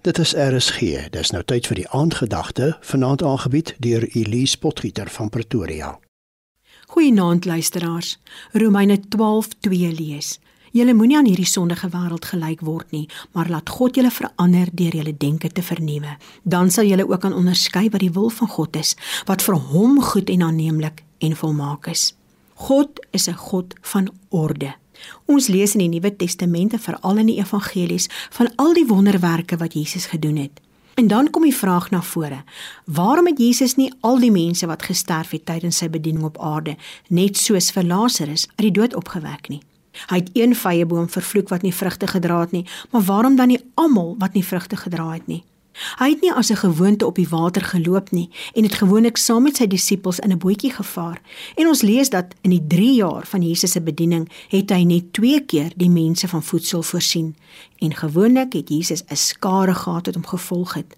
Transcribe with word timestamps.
Dit 0.00 0.18
is 0.18 0.32
RSG. 0.32 0.78
Dis 1.12 1.28
nou 1.30 1.42
tyd 1.44 1.66
vir 1.68 1.76
die 1.76 1.88
aandgedagte, 1.92 2.70
vanaand 2.88 3.20
aangebied 3.22 3.74
deur 3.84 4.06
Elise 4.16 4.56
Potgieter 4.58 5.10
van 5.12 5.28
Pretoria. 5.28 5.98
Goeienaand 6.86 7.44
luisteraars. 7.44 8.18
Romeine 8.52 8.96
12:2 9.16 9.92
lees. 9.98 10.38
Julle 10.72 10.94
moenie 10.94 11.16
aan 11.16 11.28
hierdie 11.28 11.46
sondige 11.46 11.90
wêreld 11.92 12.24
gelyk 12.24 12.60
word 12.60 12.90
nie, 12.90 13.08
maar 13.32 13.48
laat 13.48 13.68
God 13.68 13.96
julle 13.96 14.10
verander 14.10 14.68
deur 14.72 14.96
julle 14.96 15.16
denke 15.16 15.52
te 15.52 15.62
vernuwe. 15.62 16.16
Dan 16.42 16.70
sal 16.70 16.84
julle 16.84 17.08
ook 17.08 17.20
kan 17.20 17.36
onderskei 17.36 17.90
wat 17.90 18.00
die 18.00 18.12
wil 18.12 18.30
van 18.30 18.48
God 18.48 18.76
is, 18.76 18.96
wat 19.26 19.42
vir 19.42 19.54
hom 19.54 20.02
goed 20.02 20.30
en 20.30 20.42
aanneemlik 20.42 21.04
en 21.18 21.36
volmaak 21.36 21.86
is. 21.86 22.14
God 22.54 23.06
is 23.10 23.28
'n 23.28 23.36
God 23.36 23.74
van 23.80 24.08
orde. 24.28 24.74
Ons 25.24 25.46
lees 25.46 25.74
in 25.74 25.84
die 25.84 25.88
Nuwe 25.88 26.16
Testamente, 26.16 26.78
veral 26.78 27.16
in 27.22 27.26
die 27.26 27.38
evangelies, 27.38 28.08
van 28.30 28.50
al 28.56 28.74
die 28.74 28.86
wonderwerke 28.86 29.56
wat 29.56 29.74
Jesus 29.74 30.06
gedoen 30.06 30.36
het. 30.36 30.60
En 30.94 31.06
dan 31.06 31.30
kom 31.30 31.42
die 31.42 31.56
vraag 31.56 31.90
na 31.90 32.02
vore: 32.02 32.42
Waarom 32.84 33.26
het 33.26 33.38
Jesus 33.38 33.74
nie 33.74 33.92
al 34.00 34.18
die 34.18 34.30
mense 34.30 34.66
wat 34.66 34.82
gesterf 34.82 35.30
het 35.30 35.46
tydens 35.46 35.76
sy 35.76 35.88
bediening 35.88 36.24
op 36.24 36.38
aarde, 36.38 36.76
net 37.08 37.36
soos 37.36 37.70
vir 37.70 37.84
Lazarus, 37.84 38.48
uit 38.56 38.66
die 38.68 38.78
dood 38.80 38.94
opgewek 38.94 39.48
nie? 39.48 39.62
Hy 40.10 40.16
het 40.20 40.30
een 40.32 40.54
vrye 40.54 40.86
boom 40.86 41.08
vervloek 41.08 41.48
wat 41.48 41.62
nie 41.62 41.74
vrugte 41.74 42.06
gedra 42.06 42.40
het 42.40 42.52
nie, 42.52 42.66
maar 42.90 43.02
waarom 43.02 43.36
dan 43.36 43.48
nie 43.48 43.60
almal 43.74 44.14
wat 44.18 44.36
nie 44.36 44.44
vrugte 44.44 44.76
gedra 44.76 45.10
het 45.12 45.26
nie? 45.26 45.42
Hy 45.98 46.10
het 46.10 46.20
nie 46.20 46.32
as 46.32 46.50
'n 46.50 46.56
gewoonte 46.56 47.06
op 47.06 47.14
die 47.14 47.28
water 47.28 47.62
geloop 47.62 48.10
nie 48.10 48.30
en 48.54 48.62
het 48.62 48.74
gewoonlik 48.74 49.16
saam 49.16 49.42
met 49.42 49.56
sy 49.56 49.66
disippels 49.66 50.18
in 50.18 50.32
'n 50.32 50.38
bootjie 50.38 50.72
gevaar. 50.72 51.20
En 51.56 51.66
ons 51.66 51.82
lees 51.82 52.10
dat 52.10 52.26
in 52.40 52.50
die 52.50 52.66
3 52.66 52.94
jaar 52.94 53.26
van 53.26 53.42
Jesus 53.42 53.72
se 53.72 53.80
bediening 53.80 54.28
het 54.48 54.70
hy 54.70 54.82
net 54.82 55.12
2 55.12 55.40
keer 55.40 55.72
die 55.76 55.90
mense 55.90 56.28
van 56.28 56.42
voedsel 56.42 56.82
voorsien. 56.82 57.36
En 57.78 57.94
gewoonlik 57.94 58.52
het 58.52 58.68
Jesus 58.68 59.02
'n 59.08 59.16
skare 59.16 59.74
gehad 59.74 60.06
wat 60.06 60.14
hom 60.14 60.26
gevolg 60.26 60.74
het. 60.74 60.96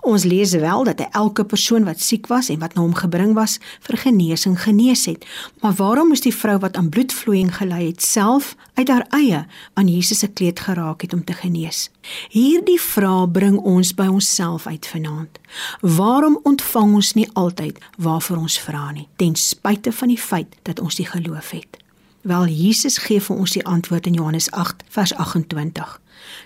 Ons 0.00 0.24
lees 0.24 0.52
wel 0.52 0.84
dat 0.84 0.98
hy 0.98 1.08
elke 1.10 1.44
persoon 1.44 1.84
wat 1.84 2.00
siek 2.00 2.26
was 2.26 2.48
en 2.48 2.60
wat 2.62 2.74
na 2.74 2.82
hom 2.82 2.94
gebring 2.94 3.34
was 3.34 3.58
vir 3.86 3.98
genesing 4.04 4.56
genees 4.60 5.04
het. 5.06 5.26
Maar 5.60 5.74
waarom 5.78 6.08
moes 6.12 6.24
die 6.24 6.34
vrou 6.34 6.58
wat 6.62 6.76
aan 6.76 6.88
bloedvloeiing 6.88 7.52
gely 7.56 7.86
het 7.86 8.02
self 8.02 8.54
uit 8.74 8.88
haar 8.88 9.06
eie 9.10 9.44
aan 9.74 9.88
Jesus 9.88 10.18
se 10.18 10.28
kleed 10.28 10.60
geraak 10.60 11.02
het 11.02 11.12
om 11.12 11.24
te 11.24 11.32
genees? 11.32 11.90
Hierdie 12.30 12.80
vraag 12.80 13.30
bring 13.30 13.58
ons 13.58 13.94
by 13.94 14.06
onsself 14.06 14.66
uit 14.66 14.86
vanaand. 14.86 15.38
Waarom 15.80 16.40
ontvang 16.42 16.94
ons 16.94 17.12
nie 17.14 17.28
altyd 17.32 17.78
waarvoor 17.96 18.36
ons 18.36 18.58
vra 18.60 18.90
nie, 18.90 19.08
ten 19.16 19.34
spyte 19.34 19.92
van 19.92 20.08
die 20.08 20.18
feit 20.18 20.56
dat 20.62 20.80
ons 20.80 20.98
die 20.98 21.06
geloof 21.06 21.50
het? 21.50 21.78
Wel 22.22 22.46
Jesus 22.46 23.00
gee 23.02 23.20
vir 23.20 23.36
ons 23.36 23.50
die 23.56 23.64
antwoord 23.66 24.06
in 24.06 24.14
Johannes 24.14 24.50
8 24.50 24.84
vers 24.94 25.14
28. 25.14 26.00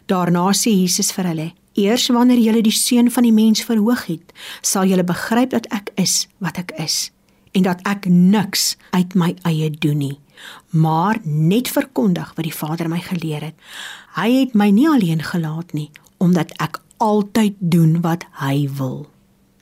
Daarna 0.09 0.49
sê 0.57 0.73
Jesus 0.73 1.13
vir 1.13 1.29
hulle: 1.31 1.49
Eers 1.77 2.07
wanneer 2.09 2.41
julle 2.41 2.63
die 2.65 2.73
seun 2.73 3.11
van 3.13 3.27
die 3.27 3.35
mens 3.37 3.61
verhoog 3.65 4.07
het, 4.09 4.33
sal 4.65 4.89
julle 4.89 5.05
begryp 5.05 5.53
dat 5.53 5.67
ek 5.77 5.93
is 6.01 6.25
wat 6.41 6.57
ek 6.57 6.73
is 6.81 7.11
en 7.57 7.65
dat 7.65 7.81
ek 7.89 8.09
niks 8.09 8.77
uit 8.97 9.15
my 9.17 9.35
eie 9.49 9.69
doen 9.71 10.01
nie, 10.01 10.17
maar 10.73 11.21
net 11.25 11.69
verkondig 11.73 12.33
wat 12.37 12.45
die 12.45 12.55
Vader 12.55 12.89
my 12.93 13.01
geleer 13.01 13.45
het. 13.49 13.57
Hy 14.17 14.29
het 14.33 14.57
my 14.57 14.69
nie 14.73 14.89
alleen 14.89 15.25
gelaat 15.25 15.73
nie, 15.77 15.89
omdat 16.21 16.53
ek 16.61 16.81
altyd 17.01 17.57
doen 17.61 18.01
wat 18.05 18.25
hy 18.41 18.69
wil. 18.77 19.07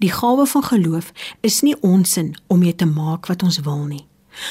Die 0.02 0.10
gawe 0.10 0.46
van 0.46 0.66
geloof 0.70 1.12
is 1.46 1.62
nie 1.62 1.76
onsin 1.82 2.34
om 2.46 2.62
mee 2.62 2.74
te 2.74 2.86
maak 2.86 3.30
wat 3.30 3.42
ons 3.42 3.62
wil 3.66 3.86
nie. 3.90 4.06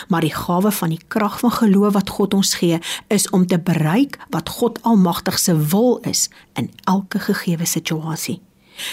Maar 0.07 0.21
die 0.21 0.33
gawe 0.33 0.71
van 0.71 0.89
die 0.89 1.01
krag 1.07 1.39
van 1.39 1.51
geloof 1.51 1.93
wat 1.93 2.09
God 2.09 2.33
ons 2.33 2.53
gee, 2.53 2.79
is 3.07 3.29
om 3.29 3.47
te 3.47 3.59
bereik 3.59 4.19
wat 4.29 4.49
God 4.49 4.81
Almagtig 4.81 5.39
se 5.39 5.57
wil 5.57 5.97
is 5.97 6.29
in 6.53 6.71
elke 6.83 7.19
gegeewe 7.19 7.65
situasie. 7.65 8.41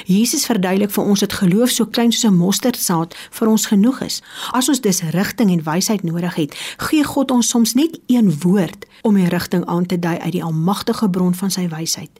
Jesus 0.04 0.44
verduidelik 0.44 0.90
vir 0.92 1.04
ons 1.04 1.20
dat 1.20 1.32
geloof 1.32 1.70
so 1.70 1.86
klein 1.86 2.12
soos 2.12 2.30
'n 2.30 2.36
mosterdsaad 2.36 3.14
vir 3.30 3.48
ons 3.48 3.66
genoeg 3.66 4.00
is. 4.00 4.22
As 4.52 4.68
ons 4.68 4.80
dus 4.80 5.02
rigting 5.02 5.50
en 5.50 5.62
wysheid 5.62 6.02
nodig 6.02 6.34
het, 6.34 6.74
gee 6.76 7.04
God 7.04 7.30
ons 7.30 7.48
soms 7.48 7.74
net 7.74 7.98
een 8.06 8.38
woord 8.40 8.86
om 9.02 9.14
die 9.14 9.28
rigting 9.28 9.64
aan 9.66 9.86
te 9.86 9.98
dui 9.98 10.18
uit 10.18 10.32
die 10.32 10.44
almagtige 10.44 11.10
bron 11.10 11.34
van 11.34 11.50
sy 11.50 11.68
wysheid. 11.68 12.10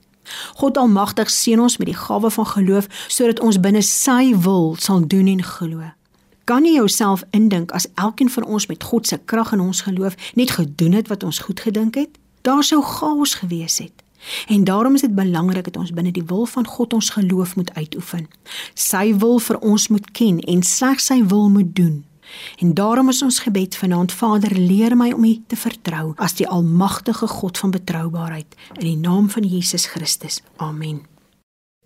God 0.54 0.76
Almagtig 0.76 1.30
seën 1.30 1.60
ons 1.60 1.76
met 1.76 1.86
die 1.86 1.96
gawe 1.96 2.30
van 2.30 2.46
geloof 2.46 2.86
sodat 3.08 3.40
ons 3.40 3.60
binne 3.60 3.82
sy 3.82 4.34
wil 4.36 4.76
sal 4.78 5.06
doen 5.06 5.26
en 5.26 5.42
glo. 5.42 5.99
Kan 6.50 6.64
jy 6.66 6.72
jouself 6.72 7.22
indink 7.30 7.70
as 7.70 7.86
elkeen 7.94 8.30
van 8.30 8.42
ons 8.44 8.64
met 8.66 8.82
God 8.82 9.06
se 9.06 9.20
krag 9.24 9.52
in 9.52 9.60
ons 9.60 9.80
geloof 9.86 10.16
net 10.34 10.50
gedoen 10.50 10.96
het 10.98 11.08
wat 11.08 11.22
ons 11.22 11.38
goed 11.38 11.60
gedink 11.60 11.94
het? 11.94 12.18
Daar 12.42 12.64
sou 12.66 12.82
chaos 12.82 13.34
gewees 13.38 13.78
het. 13.78 14.02
En 14.46 14.64
daarom 14.64 14.94
is 14.94 15.00
dit 15.06 15.14
belangrik 15.14 15.64
dat 15.64 15.76
ons 15.76 15.92
binne 15.94 16.10
die 16.10 16.24
wil 16.26 16.46
van 16.50 16.66
God 16.66 16.92
ons 16.92 17.10
geloof 17.10 17.54
moet 17.56 17.70
uitoefen. 17.74 18.26
Sy 18.74 19.14
wil 19.22 19.38
vir 19.38 19.58
ons 19.58 19.88
moet 19.88 20.10
ken 20.10 20.40
en 20.40 20.62
slegs 20.66 21.06
sy 21.06 21.20
wil 21.22 21.46
moet 21.54 21.70
doen. 21.76 22.02
En 22.58 22.74
daarom 22.74 23.08
is 23.14 23.22
ons 23.22 23.38
gebed 23.46 23.76
vanaand 23.76 24.12
Vader 24.12 24.58
leer 24.58 24.96
my 24.96 25.12
om 25.12 25.24
U 25.24 25.36
te 25.46 25.56
vertrou 25.56 26.12
as 26.16 26.34
die 26.34 26.48
almagtige 26.48 27.30
God 27.30 27.58
van 27.58 27.70
betroubaarheid 27.78 28.58
in 28.80 28.86
die 28.86 28.98
naam 28.98 29.30
van 29.30 29.46
Jesus 29.46 29.86
Christus. 29.86 30.42
Amen. 30.56 31.09